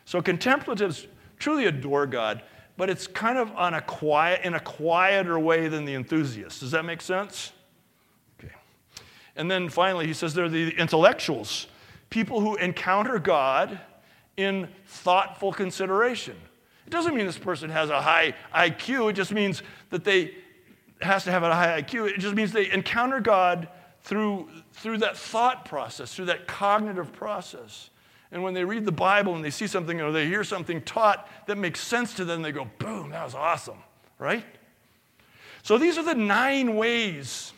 [0.06, 1.08] So contemplatives
[1.40, 2.44] truly adore God,
[2.78, 6.60] but it's kind of on a quiet, in a quieter way than the enthusiasts.
[6.60, 7.52] Does that make sense?
[8.40, 8.54] Okay.
[9.36, 11.68] And then finally, he says they're the intellectuals,
[12.10, 13.80] people who encounter God
[14.38, 16.36] in thoughtful consideration.
[16.86, 19.10] It doesn't mean this person has a high IQ.
[19.10, 20.36] It just means that they
[21.02, 22.10] has to have a high IQ.
[22.10, 23.68] It just means they encounter God
[24.02, 27.90] through, through that thought process, through that cognitive process.
[28.32, 31.30] And when they read the Bible and they see something or they hear something taught
[31.48, 33.78] that makes sense to them, they go, boom, that was awesome,
[34.20, 34.46] right?
[35.64, 37.54] So these are the nine ways.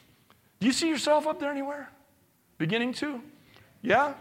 [0.59, 1.89] Do you see yourself up there anywhere?
[2.57, 3.21] Beginning to?
[3.81, 4.13] Yeah?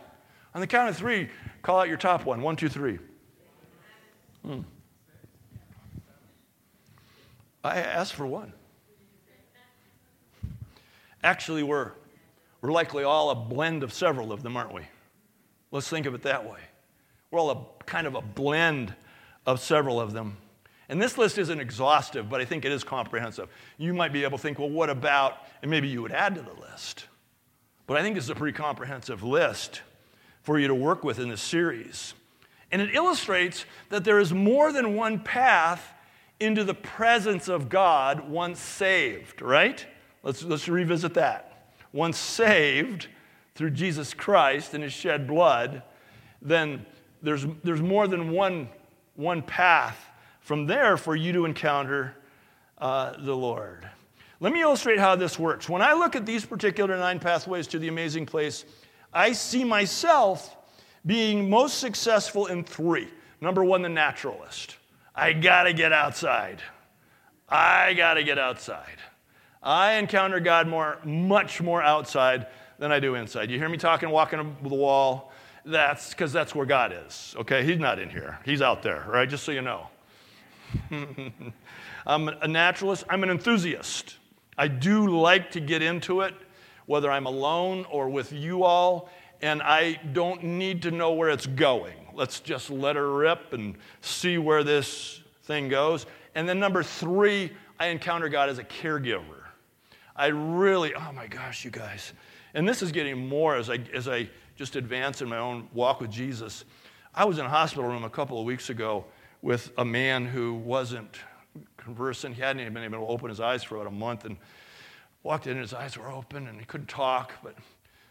[0.55, 1.29] On the count of three,
[1.63, 2.41] call out your top one.
[2.41, 2.99] One, two, three.
[4.45, 4.61] Hmm.
[7.63, 8.53] I asked for one.
[11.23, 11.93] Actually, we're,
[12.61, 14.83] we're likely all a blend of several of them, aren't we?
[15.71, 16.61] Let's think of it that way.
[17.31, 18.95] We're all a kind of a blend
[19.47, 20.37] of several of them.
[20.89, 23.49] And this list isn't exhaustive, but I think it is comprehensive.
[23.77, 26.41] You might be able to think, well, what about, and maybe you would add to
[26.41, 27.07] the list.
[27.87, 29.83] But I think it's a pretty comprehensive list
[30.43, 32.15] for you to work with in this series.
[32.73, 35.93] And it illustrates that there is more than one path
[36.41, 39.85] into the presence of God once saved, right?
[40.23, 41.73] Let's, let's revisit that.
[41.93, 43.09] Once saved
[43.59, 45.83] through Jesus Christ and his shed blood,
[46.41, 46.87] then
[47.23, 48.69] there's, there's more than one,
[49.17, 49.99] one path
[50.41, 52.15] from there for you to encounter
[52.79, 53.91] uh, the Lord.
[54.39, 55.69] Let me illustrate how this works.
[55.69, 58.65] When I look at these particular nine pathways to the amazing place,
[59.13, 60.55] I see myself
[61.05, 63.09] being most successful in three.
[63.41, 64.77] Number one, the naturalist.
[65.17, 66.63] I gotta get outside.
[67.49, 68.99] I gotta get outside.
[69.61, 72.47] I encounter God more, much more outside
[72.79, 73.51] than I do inside.
[73.51, 75.33] You hear me talking, walking the wall?
[75.65, 77.35] That's because that's where God is.
[77.39, 78.39] Okay, He's not in here.
[78.45, 79.29] He's out there, right?
[79.29, 79.89] Just so you know.
[82.07, 83.05] I'm a naturalist.
[83.09, 84.17] I'm an enthusiast.
[84.57, 86.35] I do like to get into it,
[86.87, 89.11] whether I'm alone or with you all,
[89.43, 91.95] and I don't need to know where it's going.
[92.15, 96.07] Let's just let her rip and see where this thing goes.
[96.35, 99.45] And then, number three, I encounter God as a caregiver.
[100.17, 102.13] I really, oh my gosh, you guys.
[102.59, 106.01] And this is getting more as I, as I just advance in my own walk
[106.01, 106.65] with Jesus.
[107.15, 109.05] I was in a hospital room a couple of weeks ago
[109.43, 111.21] with a man who wasn't
[111.77, 112.35] conversant.
[112.35, 114.39] He hadn't even been able to open his eyes for about a month and
[115.23, 117.33] walked in and his eyes were open and he couldn't talk.
[117.45, 117.55] But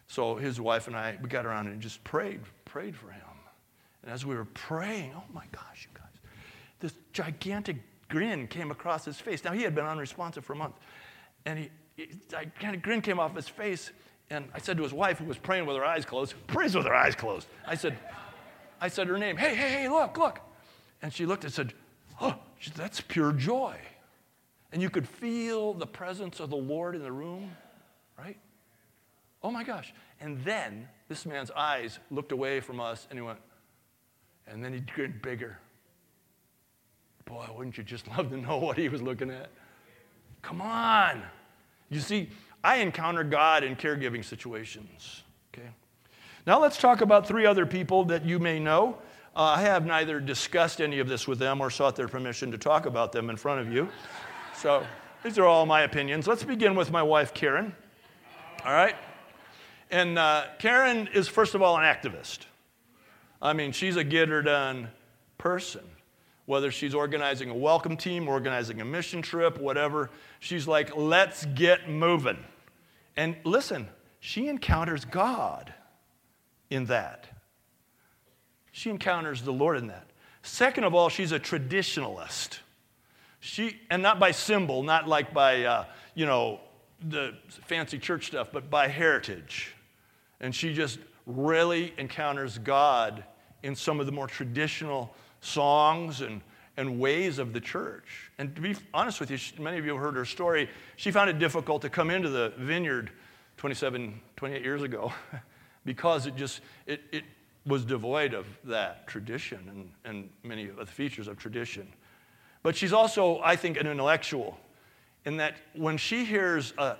[0.08, 3.22] so his wife and I, we got around and just prayed, prayed for him.
[4.02, 6.22] And as we were praying, oh my gosh, you guys,
[6.80, 7.76] this gigantic
[8.08, 9.44] grin came across his face.
[9.44, 10.76] Now, he had been unresponsive for a month.
[11.46, 13.92] And he, he of grin came off his face.
[14.30, 16.86] And I said to his wife, who was praying with her eyes closed, prays with
[16.86, 17.48] her eyes closed.
[17.66, 17.98] I said,
[18.82, 20.40] I said her name, hey, hey, hey, look, look.
[21.02, 21.74] And she looked and said,
[22.22, 22.36] oh,
[22.76, 23.78] that's pure joy.
[24.72, 27.52] and you could feel the presence of the Lord in the room,
[28.18, 28.38] right?
[29.42, 29.94] Oh my gosh.
[30.20, 33.40] And then this man's eyes looked away from us and he went,
[34.48, 35.58] and then he grinned bigger.
[37.26, 39.50] Boy, wouldn't you just love to know what he was looking at?
[40.42, 41.24] Come on.
[41.90, 42.30] You see,
[42.68, 45.24] I encounter God in caregiving situations.
[45.54, 45.70] Okay.
[46.46, 48.98] Now let's talk about three other people that you may know.
[49.34, 52.58] Uh, I have neither discussed any of this with them or sought their permission to
[52.58, 53.88] talk about them in front of you.
[54.54, 54.86] So
[55.24, 56.28] these are all my opinions.
[56.28, 57.74] Let's begin with my wife, Karen.
[58.66, 58.98] All right?
[59.90, 62.40] And uh, Karen is, first of all, an activist.
[63.42, 64.90] I mean, she's a get her done
[65.38, 65.86] person.
[66.48, 70.10] Whether she's organizing a welcome team, organizing a mission trip, whatever,
[70.42, 72.44] she's like, let's get moving.
[73.18, 75.74] And listen, she encounters God
[76.70, 77.28] in that.
[78.72, 80.12] She encounters the Lord in that.
[80.44, 82.60] Second of all, she's a traditionalist.
[83.40, 86.60] She, and not by symbol, not like by, uh, you know,
[87.10, 89.74] the fancy church stuff, but by heritage.
[90.40, 93.24] And she just really encounters God
[93.64, 96.42] in some of the more traditional songs and,
[96.78, 98.32] and ways of the church.
[98.38, 100.70] And to be honest with you, many of you have heard her story.
[100.96, 103.12] She found it difficult to come into the vineyard
[103.58, 105.12] 27, 28 years ago
[105.86, 107.24] because it just, it, it
[107.66, 111.88] was devoid of that tradition and, and many of the features of tradition.
[112.62, 114.58] But she's also, I think, an intellectual
[115.26, 116.98] in that when she hears a,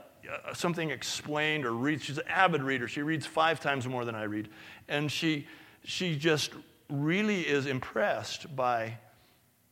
[0.54, 2.04] something explained or reads.
[2.04, 2.88] She's an avid reader.
[2.88, 4.50] She reads five times more than I read.
[4.88, 5.48] And she,
[5.84, 6.52] she just
[6.90, 8.98] really is impressed by,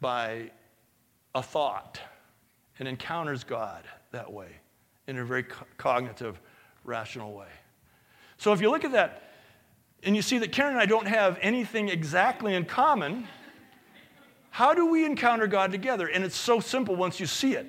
[0.06, 0.52] by
[1.34, 2.00] a thought
[2.78, 4.50] and encounters God that way
[5.08, 6.40] in a very co- cognitive,
[6.84, 7.48] rational way.
[8.38, 9.32] So if you look at that
[10.04, 13.28] and you see that Karen and I don't have anything exactly in common,
[14.52, 16.06] how do we encounter God together?
[16.06, 17.66] And it's so simple once you see it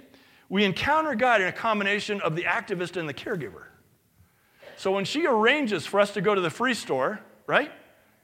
[0.51, 3.64] we encounter God in a combination of the activist and the caregiver.
[4.77, 7.72] So when she arranges for us to go to the free store, right?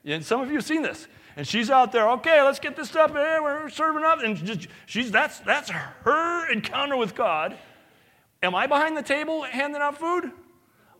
[0.04, 1.08] And some of you have seen this.
[1.36, 4.20] And she's out there, okay, let's get this stuff in, eh, we're serving up.
[4.22, 7.56] And just, she's, that's, that's her encounter with God.
[8.42, 10.30] Am I behind the table handing out food?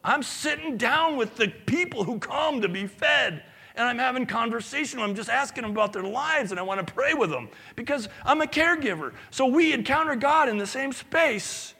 [0.04, 3.42] I'm sitting down with the people who come to be fed
[3.74, 5.00] and I'm having conversation.
[5.00, 8.08] I'm just asking them about their lives and I want to pray with them because
[8.24, 9.12] I'm a caregiver.
[9.30, 11.74] So we encounter God in the same space.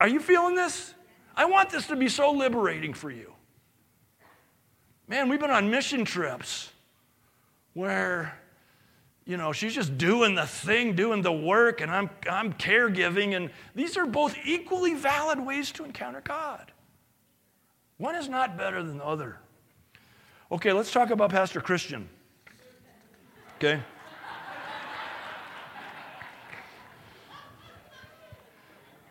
[0.00, 0.94] Are you feeling this?
[1.36, 3.32] I want this to be so liberating for you.
[5.08, 6.70] Man, we've been on mission trips
[7.76, 8.32] where,
[9.26, 13.36] you know, she's just doing the thing, doing the work, and I'm, I'm caregiving.
[13.36, 16.72] And these are both equally valid ways to encounter God.
[17.98, 19.36] One is not better than the other.
[20.50, 22.08] Okay, let's talk about Pastor Christian.
[23.56, 23.82] Okay?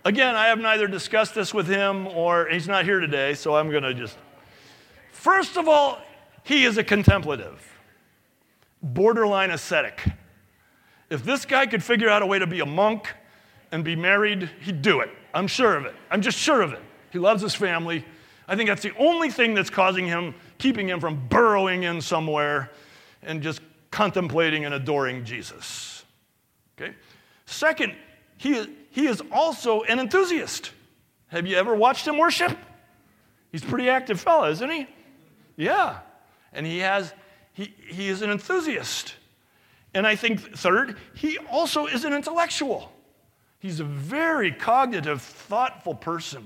[0.04, 3.70] Again, I have neither discussed this with him or he's not here today, so I'm
[3.70, 4.18] going to just.
[5.12, 6.00] First of all,
[6.42, 7.75] he is a contemplative,
[8.86, 10.02] borderline ascetic.
[11.10, 13.14] If this guy could figure out a way to be a monk
[13.72, 15.10] and be married, he'd do it.
[15.34, 15.96] I'm sure of it.
[16.10, 16.82] I'm just sure of it.
[17.12, 18.06] He loves his family.
[18.48, 22.72] I think that's the only thing that's causing him keeping him from burrowing in somewhere
[23.24, 26.06] and just contemplating and adoring Jesus.
[26.78, 26.94] Okay?
[27.46, 27.96] Second,
[28.38, 30.72] he, he is also an enthusiast.
[31.28, 32.56] Have you ever watched him worship?
[33.52, 34.88] He's a pretty active fellow, isn't he?
[35.56, 36.00] Yeah.
[36.54, 37.14] And he has
[37.56, 39.16] he, he is an enthusiast.
[39.96, 42.92] And I think third, he also is an intellectual.
[43.58, 46.46] He's a very cognitive, thoughtful person.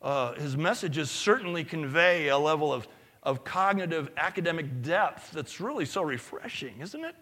[0.00, 2.88] Uh, his messages certainly convey a level of
[3.22, 7.14] of cognitive academic depth that's really so refreshing, isn't it?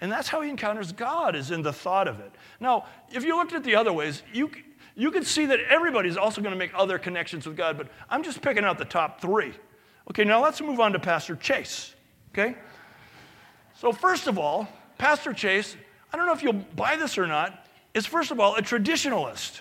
[0.00, 2.32] And that's how he encounters God, is in the thought of it.
[2.60, 4.50] Now, if you looked at the other ways, you,
[4.94, 8.22] you could see that everybody's also going to make other connections with God, but I'm
[8.22, 9.52] just picking out the top three.
[10.10, 11.94] Okay, now let's move on to Pastor Chase.
[12.32, 12.56] Okay?
[13.74, 15.76] So, first of all, Pastor Chase,
[16.12, 19.60] I don't know if you'll buy this or not, is first of all a traditionalist.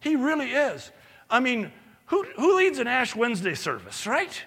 [0.00, 0.90] He really is.
[1.30, 1.70] I mean,
[2.06, 4.44] who, who leads an Ash Wednesday service, right?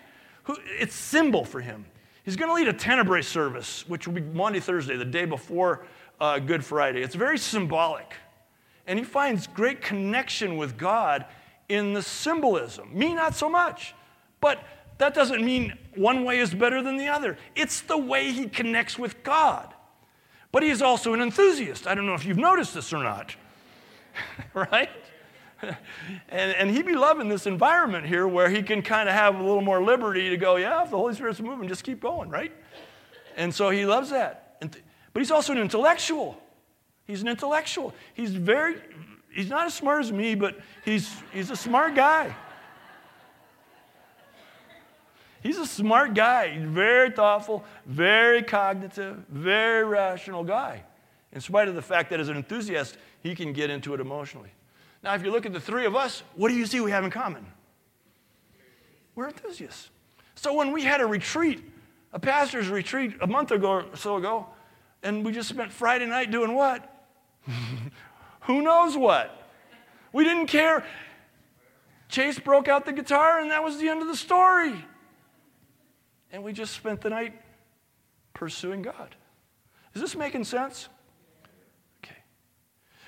[0.79, 1.85] it's symbol for him.
[2.23, 5.85] He's going to lead a Tenebrae service, which will be Maundy, Thursday, the day before
[6.19, 7.01] uh, Good Friday.
[7.01, 8.13] It's very symbolic.
[8.87, 11.25] And he finds great connection with God
[11.69, 12.89] in the symbolism.
[12.97, 13.95] Me, not so much.
[14.41, 14.63] But
[14.97, 17.37] that doesn't mean one way is better than the other.
[17.55, 19.73] It's the way he connects with God.
[20.51, 21.85] But he's also an enthusiast.
[21.85, 23.35] I don't know if you've noticed this or not.
[24.53, 24.89] right?
[25.61, 25.75] and,
[26.29, 29.61] and he'd be loving this environment here where he can kind of have a little
[29.61, 32.53] more liberty to go, yeah, if the Holy Spirit's moving, just keep going, right?
[33.35, 34.61] And so he loves that.
[34.61, 36.41] Th- but he's also an intellectual.
[37.05, 37.93] He's an intellectual.
[38.13, 38.75] He's very,
[39.33, 42.35] he's not as smart as me, but he's, he's a smart guy.
[45.45, 46.57] He's a smart guy.
[46.57, 50.81] Very thoughtful, very cognitive, very rational guy,
[51.33, 54.49] in spite of the fact that as an enthusiast, he can get into it emotionally.
[55.03, 57.03] Now, if you look at the three of us, what do you see we have
[57.03, 57.45] in common?
[59.13, 59.91] We're enthusiasts.
[60.33, 61.63] So when we had a retreat,
[62.11, 64.47] a pastor's retreat a month ago or so ago,
[65.03, 67.05] and we just spent Friday night doing what?
[68.47, 69.47] Who knows what?
[70.11, 70.83] We didn't care.
[72.09, 74.73] Chase broke out the guitar, and that was the end of the story.
[76.35, 77.31] And we just spent the night
[78.33, 79.15] pursuing God.
[79.93, 80.89] Is this making sense?
[82.03, 82.17] Okay.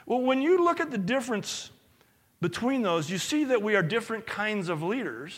[0.05, 1.71] Well, when you look at the difference
[2.39, 5.37] between those, you see that we are different kinds of leaders.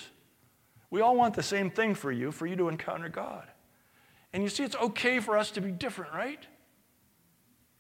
[0.92, 3.48] We all want the same thing for you, for you to encounter God.
[4.34, 6.46] And you see, it's okay for us to be different, right?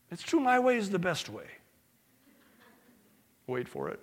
[0.10, 1.46] It's true, my way is the best way.
[3.46, 4.00] Wait for it.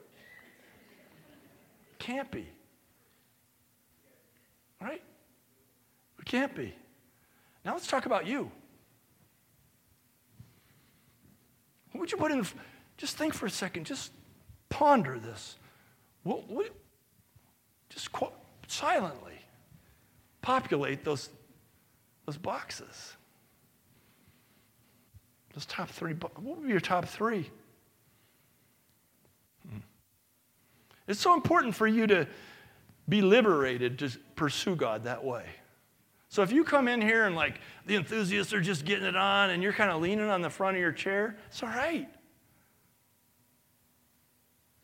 [1.98, 2.46] Can't be.
[4.80, 5.02] Right?
[6.26, 6.74] Can't be.
[7.64, 8.50] Now let's talk about you.
[11.92, 12.44] What would you put in?
[12.98, 13.86] Just think for a second.
[13.86, 14.12] Just
[14.68, 15.56] ponder this.
[16.24, 16.70] What, what,
[17.88, 18.32] just qu-
[18.66, 19.32] silently
[20.42, 21.30] populate those,
[22.26, 23.14] those boxes.
[25.54, 26.12] Those top three.
[26.12, 27.50] What would be your top three?
[29.68, 29.78] Hmm.
[31.08, 32.26] It's so important for you to
[33.08, 35.44] be liberated to pursue God that way.
[36.36, 39.48] So if you come in here and like the enthusiasts are just getting it on
[39.48, 42.06] and you're kind of leaning on the front of your chair, it's all right.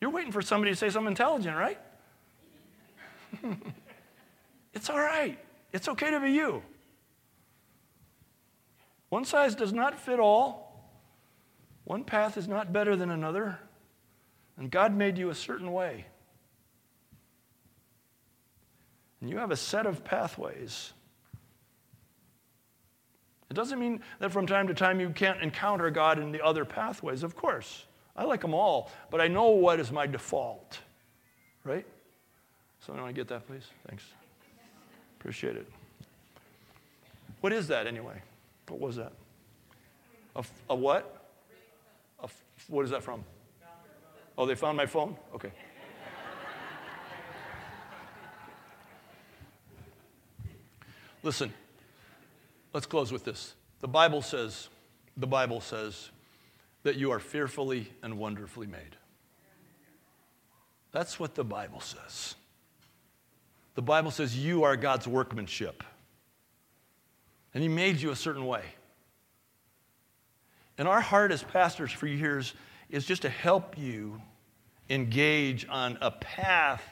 [0.01, 1.77] You're waiting for somebody to say something intelligent, right?
[4.73, 5.37] it's all right.
[5.71, 6.63] It's okay to be you.
[9.09, 10.89] One size does not fit all.
[11.83, 13.59] One path is not better than another.
[14.57, 16.07] And God made you a certain way.
[19.21, 20.93] And you have a set of pathways.
[23.53, 26.65] It doesn't mean that from time to time you can't encounter God in the other
[26.65, 27.85] pathways, of course.
[28.15, 30.79] I like them all, but I know what is my default,
[31.63, 31.85] right?
[32.79, 33.67] Someone want to get that, please?
[33.87, 34.05] Thanks.
[35.19, 35.67] Appreciate it.
[37.41, 38.19] What is that anyway?
[38.69, 39.13] What was that?
[40.35, 41.27] A, a what?
[42.23, 42.29] A,
[42.69, 43.23] what is that from?
[44.35, 45.15] Oh, they found my phone?
[45.35, 45.51] Okay.
[51.21, 51.53] Listen,
[52.73, 53.53] let's close with this.
[53.79, 54.69] The Bible says,
[55.15, 56.09] the Bible says
[56.83, 58.97] that you are fearfully and wonderfully made.
[60.91, 62.35] That's what the Bible says.
[63.75, 65.83] The Bible says you are God's workmanship.
[67.53, 68.63] And He made you a certain way.
[70.77, 72.53] And our heart as pastors for years
[72.89, 74.21] is just to help you
[74.89, 76.83] engage on a path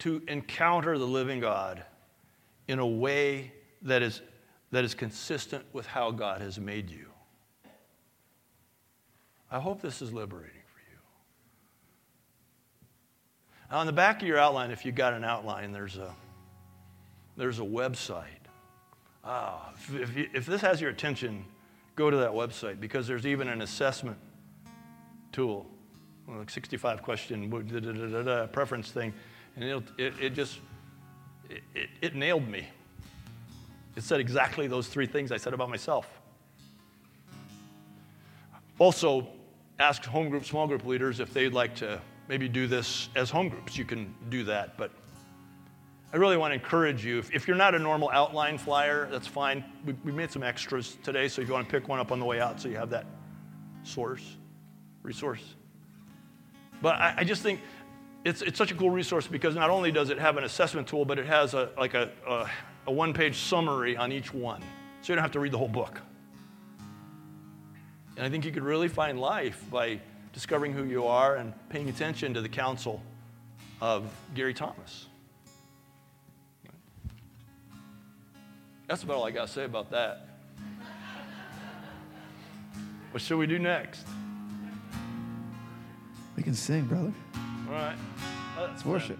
[0.00, 1.84] to encounter the living God
[2.66, 3.52] in a way
[3.82, 4.22] that is,
[4.70, 7.06] that is consistent with how God has made you.
[9.50, 10.78] I hope this is liberating for
[13.72, 13.76] you.
[13.76, 16.14] On the back of your outline, if you've got an outline, there's a,
[17.36, 18.24] there's a website.
[19.24, 21.44] Ah, if, you, if this has your attention,
[21.96, 24.16] go to that website because there's even an assessment
[25.32, 25.66] tool,
[26.28, 27.50] like 65 question
[28.52, 29.12] preference thing,
[29.56, 29.64] and
[29.98, 30.60] it, it just
[31.74, 32.68] it, it nailed me.
[33.96, 36.20] It said exactly those three things I said about myself.
[38.78, 39.28] Also,
[39.78, 43.48] ask home group, small group leaders if they'd like to maybe do this as home
[43.48, 43.76] groups.
[43.76, 44.76] You can do that.
[44.76, 44.90] But
[46.12, 47.18] I really want to encourage you.
[47.18, 49.64] If, if you're not a normal outline flyer, that's fine.
[49.84, 52.18] We, we made some extras today, so if you want to pick one up on
[52.18, 53.06] the way out so you have that
[53.82, 54.36] source,
[55.02, 55.42] resource.
[56.82, 57.60] But I, I just think
[58.24, 61.04] it's, it's such a cool resource because not only does it have an assessment tool,
[61.04, 62.50] but it has a, like a, a,
[62.86, 64.62] a one page summary on each one.
[65.02, 66.00] So you don't have to read the whole book.
[68.16, 70.00] And I think you could really find life by
[70.32, 73.02] discovering who you are and paying attention to the counsel
[73.80, 75.06] of Gary Thomas.
[78.86, 80.26] That's about all I got to say about that.
[83.12, 84.06] What should we do next?
[86.36, 87.12] We can sing, brother.
[87.68, 87.96] All right.
[88.58, 89.18] Let's worship.